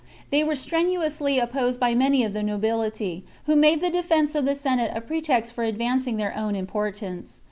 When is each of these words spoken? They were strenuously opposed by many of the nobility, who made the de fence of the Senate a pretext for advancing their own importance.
They 0.31 0.43
were 0.43 0.55
strenuously 0.55 1.37
opposed 1.37 1.79
by 1.79 1.93
many 1.93 2.23
of 2.23 2.33
the 2.33 2.41
nobility, 2.41 3.23
who 3.45 3.55
made 3.55 3.81
the 3.81 3.91
de 3.91 4.01
fence 4.01 4.33
of 4.33 4.45
the 4.45 4.55
Senate 4.55 4.91
a 4.95 4.99
pretext 4.99 5.53
for 5.53 5.63
advancing 5.63 6.17
their 6.17 6.35
own 6.35 6.55
importance. 6.55 7.39